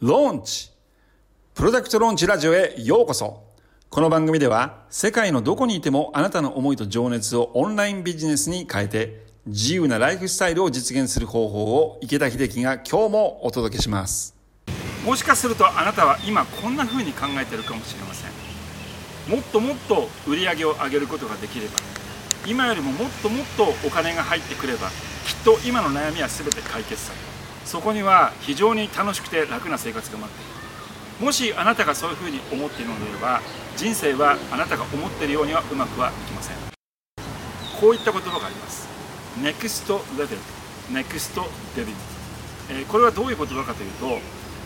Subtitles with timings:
[0.00, 0.70] ローンチ
[1.52, 3.42] プロダクトローンチラジオへようこそ。
[3.90, 14.34] この番組では世界のどこにいてもあなたの思いと情熱をオンラインビジネスに変えて自由なライフスタイルを実現する方法を池田秀樹が今日もお届けします。
[15.04, 18.30] もしかするとあなたは今こんな風に考えてるかもしれません。
[19.28, 21.72] もっともっと売り上げを上げることができれば
[22.46, 24.88] 今よりももっともっとお金が入ってくれば
[25.26, 27.39] きっと今の悩みは全て解決される。
[27.64, 30.44] そこには非常に楽しくて楽な生活が待ってい
[31.20, 31.24] る。
[31.24, 33.40] もしあなたがそういうふうに思っているのであれば
[33.76, 36.56] 人生はあなたが思っているようにはうまくはいきません。
[37.80, 38.88] こういった言葉があります。
[39.40, 40.38] NEXT LEVEL
[40.92, 41.42] NEXT
[41.76, 41.94] DEVIL
[42.70, 44.18] えこれはどういう言葉かというと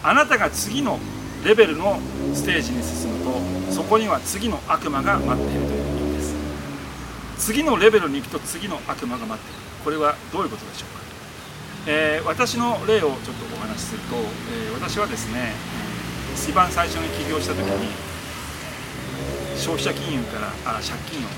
[0.03, 0.99] あなたが次の
[1.45, 1.99] レベルの
[2.33, 6.35] ステージに進むとそこには次の悪魔が待っているという意味です。
[7.39, 9.61] 次のレベルに行くと次の悪魔が待っている。
[9.85, 11.04] これはどういうことでしょうか？
[11.87, 15.53] えー、私の例をちょっとお話しすると、えー、私はですね
[16.35, 17.89] 一番最初に起業した時に
[19.57, 21.29] 消費者金融からあ借金を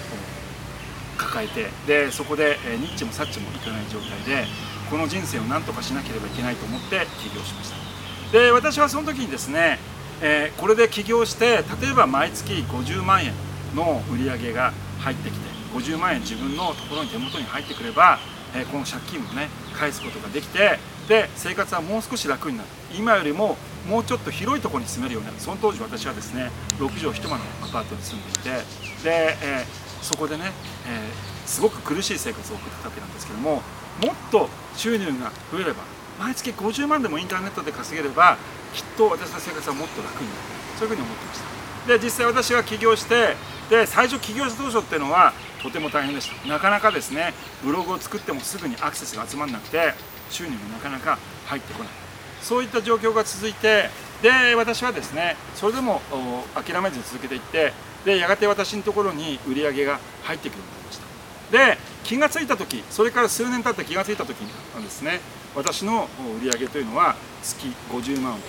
[1.18, 4.46] 抱えてでそこで、えー、ニッチもサッチもいかない状態で
[4.90, 7.76] この人生を何とかしなければいけないと思って起業しました。
[8.32, 9.78] で私はその時にですね、
[10.20, 13.32] えー、これで起業して例えば毎月50万円
[13.74, 18.18] の売り上げが入ってきて50万円自分のところに手元に入ってくれば
[18.56, 22.68] えこの借金もね返すことができてで生活はもう少し楽になる。
[22.96, 23.56] 今よりも
[23.88, 25.40] もうちょっと広いところに住めるようになる。
[25.40, 28.50] その当時私はですね6畳一間のアパートに住んでいて
[29.04, 30.52] で、えー、そこでね、
[30.88, 33.62] えー、すごく苦しい生活を送ってたわけなんですけどももっ
[34.32, 35.82] と収入が増えれば
[36.18, 38.36] 毎月50万でもインターネットで稼げれば
[38.74, 40.40] きっと私の生活はもっと楽になる。
[40.78, 41.46] そういうふうに思ってました。
[41.86, 43.36] で実際私は起業して
[43.70, 46.48] で最初起業した当初っていうのはとても大変でした。
[46.48, 47.32] なかなかですね
[47.64, 49.94] ブログを作ってもすぐにアクセスが集まらなくて
[50.30, 51.92] 収入もなかなか入ってこない。
[52.42, 53.90] そういった状況が続いて
[54.22, 56.00] で私はですねそれでも
[56.54, 57.72] 諦めずに続けていって
[58.04, 61.06] でやがて私のところに売り上げが入ってくるようになりました。
[61.74, 65.20] で気が付いた時それから数年経って気が付いた時にですね
[65.56, 66.08] 私の
[66.38, 68.42] 売り上げというのは月50万を超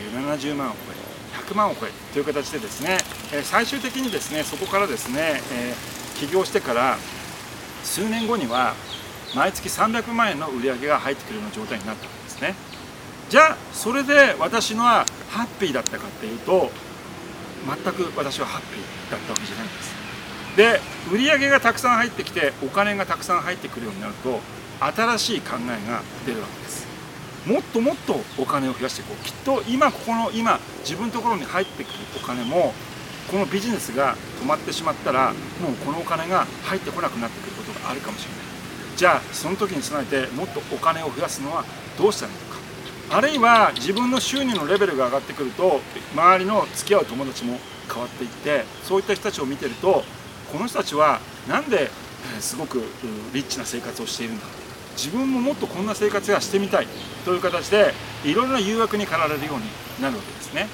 [0.00, 2.98] え70万を超え100万を超えという形でですね
[3.42, 6.96] 最終的にですねそこからですね、えー起業してから
[7.82, 8.74] 数年後には
[9.34, 12.54] 毎月300万円の売り上げが入ってくるような状態になったんですね。
[13.30, 16.70] じゃあそれで私のはハッピーだったかっていうと
[17.66, 19.94] 全く私はハッピーだったわけじゃないんです。
[20.56, 20.80] で
[21.10, 24.40] 売り上げがたくさん入ってきてお金がたくさん入ってくるようになると
[24.80, 26.86] 新しい考えが出るわけです。
[27.46, 29.24] もっともっとお金を増やしていこう。
[29.24, 32.74] きっと今ここの今自分のところに入ってくるお金も
[33.32, 38.40] このビジネスが止まってしまったらもうこのお金が入ってこなくなってくることがあるかもしれない。
[38.94, 41.64] じゃあその時に備えてもっとお金を増やすのは
[41.96, 43.16] どうしたらいいのか。
[43.16, 45.80] あるいは自分の収入のレベルが上がってくると
[46.12, 47.58] 周りの付き合う友達も
[47.90, 50.04] 変わっていってそういった人たちを見てると
[50.52, 51.90] この人たちは何で
[52.38, 52.82] すごく
[53.32, 54.44] リッチな生活をしているんだ。
[54.94, 56.86] 自分ももっとこんな生活がしてみたい。
[57.24, 57.94] という形で
[58.24, 59.64] いろいろな誘惑に駆られるように
[60.02, 60.68] なるわけですね。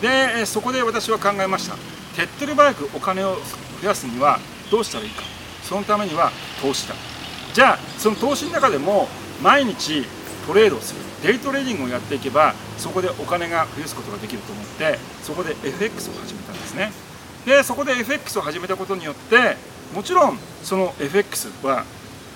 [0.00, 1.74] でそこで私は考えました。
[2.16, 3.36] 手っ取り早くお金を
[3.82, 4.38] 増やすには
[4.70, 5.22] どうしたらいいか。
[5.62, 6.30] そのためには
[6.60, 6.94] 投資だ。
[7.52, 9.08] じゃあその投資の中でも
[9.42, 10.04] 毎日
[10.46, 11.00] トレードをする。
[11.22, 16.92] デイトレーディングをやっていけばそこでお金が増やすことができると思ってそこで FX を始めたんですね。
[17.46, 19.56] でそこで FX を始めたことによって
[19.94, 21.84] もちろんその FX は、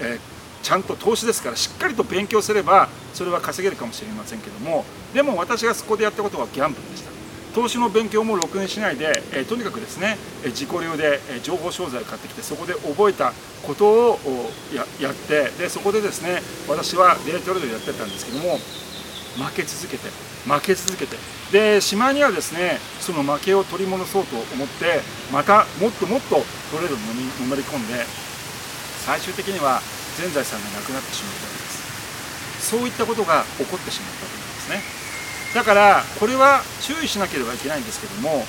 [0.00, 0.18] えー、
[0.62, 7.17] ちゃんと投資ですからしっかりと勉強すればそれは稼げるかもしれませんけどもでも私がそこでやったことはギャンブルでした。
[7.54, 13.32] 投資の勉強もろくにしないで、えとにかくですね、え自己流で、え情報商材を買ってきてそこで覚えた
[13.62, 14.18] ことを
[14.74, 18.58] やってでそこでですね私はデイトレードやってたんですけども
[19.36, 20.08] 負け続けて
[20.46, 21.16] 負け続けて
[21.52, 25.00] でしまいにはですねその負けを取り戻そうと思って
[25.32, 26.36] またもっともっと
[26.70, 28.04] トレードにのめり込んで
[29.04, 29.80] 最終的には
[30.18, 32.68] 全財産がなくなってしまったわけです。
[32.70, 35.07] そういったことが起こってしまったわけですね。
[35.54, 38.44] だからこれは注意しなければいけないんですけども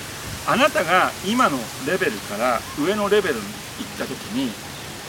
[0.48, 1.58] あなたが今の
[1.88, 3.48] レベルから上のレベルに行
[3.86, 4.52] った時に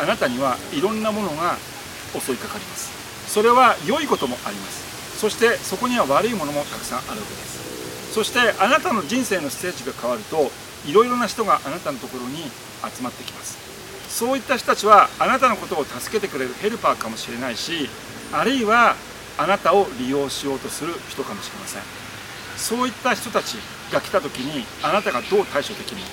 [0.00, 1.56] あなたにはいろんなものが
[2.19, 2.91] 襲いかかります。
[3.29, 5.19] それは良いこともあります。
[5.19, 8.12] そしてそこには悪いものもたくさんあるわけです。
[8.15, 10.50] そしてあなたの人生のステージが変わると
[10.87, 12.43] いろいろな人があなたのところに
[12.94, 13.59] 集まってきます。
[14.09, 17.88] そういった人たちはあなたのことを助けてくれるヘルパーかもしれないし
[18.32, 18.97] あるいは
[19.41, 21.83] あなたを利用しようとする人かもしれません。
[22.59, 23.57] そういった人たち
[23.91, 26.13] が来た時にあなたがどう対処できるのか。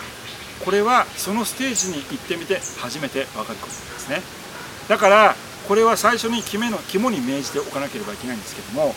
[0.63, 4.21] これはそのステージに行ってみて初めて分かることですね。
[4.87, 5.35] だから
[5.67, 8.95] これは最初に肝の肝に銘じておかなければいけないんですけども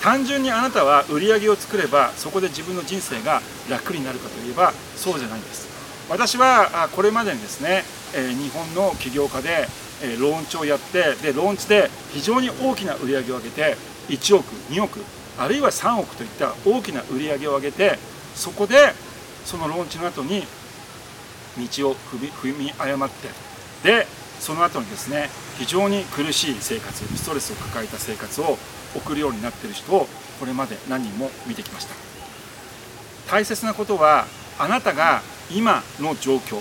[0.00, 5.66] 単純にあなたは売り上げを作ればそこで自分の人生が楽になるかといえばそうじゃないんです。
[6.08, 7.82] 私はこれまでにですね
[8.14, 9.66] 日本の起業家で
[10.02, 13.76] えローンチをやってでローンチで非常に大きな売り上げを上げて
[14.08, 15.00] 1億2億
[15.38, 17.98] あるいは3億といった大きな売り上げを上げて
[18.34, 18.76] そこで
[19.44, 20.42] そのローンチの後に
[21.56, 23.28] 道を踏み誤って
[23.88, 24.06] で
[24.40, 25.28] その後にですね
[25.58, 28.58] 非常に苦しい生活ストレスを抱えた生活を
[28.96, 30.06] 送るようになっている人を
[30.40, 31.94] これまで何人も見てきました。
[33.30, 34.26] 大切なことは
[34.58, 36.58] あなたが今の状況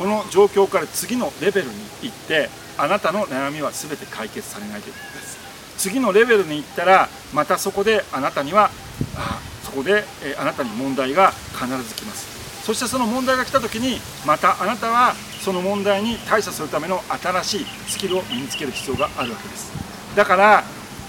[0.00, 2.48] この状況から次のレベルに行って
[2.78, 5.38] あなたの悩みは全て解決されないということです。
[5.76, 8.70] 次のレベルに行ったらまたそこであなたには
[9.14, 12.64] あそこで、えあなたに問題が必ず来ます。
[12.64, 15.12] そしてその問題が来た時にまたあなたは
[15.44, 19.70] その問題に対処するための新しいスキルを身につける必要があるわけです。
[20.16, 20.64] だから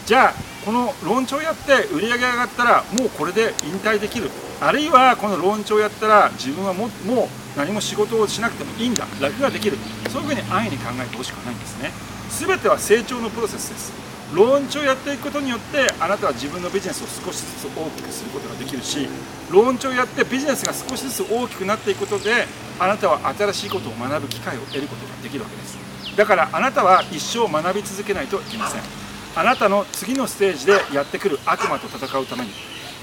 [0.06, 4.30] じゃあこのローンチをやって売り上げ上がったらもうこれで引退できる。
[4.60, 9.06] あるいはこのローンチをやったら自分はももう何も仕事をしなくてもいいんだ。
[9.20, 9.78] 楽ができる。
[10.10, 11.92] そういうふうに安易に考えてほしくないんですね。
[12.30, 13.92] 全ては成長のプロセスです。
[14.34, 19.06] ローンチをやっていくことによってあなたは自分のビジネスを少しずつ大きくすることができるし
[19.52, 22.48] ローンチをやってビジネスが少しずつ大きくなっていくことで
[22.80, 25.78] あなたは新しいことを学ぶ機会を得ることができるわけです。
[26.16, 29.01] だからあなたは一生学び続けないといけません。
[29.36, 32.52] あなたの次のステージでやってくる悪魔と戦うために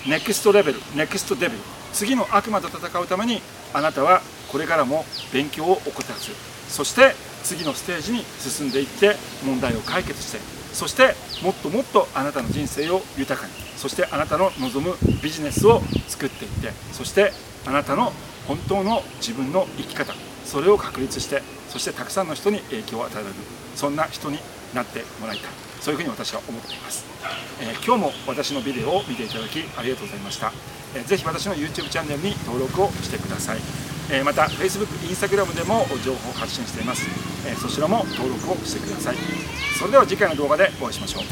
[0.06, 1.58] ネクストレベルネクストデビル
[1.92, 3.40] 次の悪魔と戦うために
[3.72, 4.20] あなたは
[4.52, 6.32] これからも勉強を怠らず
[6.68, 7.14] そして
[7.44, 10.38] 次のステージに進んでいって問題を解決して
[10.74, 17.32] そしてもっともっとあなたの人生を豊かにそしてあなたの望むビジネスを作っていってそして
[17.66, 18.12] あなたの
[18.46, 20.14] 本当の自分の生き方
[20.44, 23.34] それを確立してそしてたくさんの人に影響を与えられる
[23.76, 24.38] そんな人に
[24.74, 25.67] なってもらいたい。
[25.80, 27.04] そういうふうに私は思っています、
[27.60, 30.52] えー、今日も私のビデオを見ていただきありがとうございました、
[30.94, 33.58] えー、ぜひ私の YouTube チャンネルに登録をしてください、
[34.10, 37.06] えー、また Facebook、Instagram でも情報を発信しています、
[37.46, 39.16] えそちらも登録をしてください。
[39.78, 41.22] それでは次回の動画でお会いしましょう。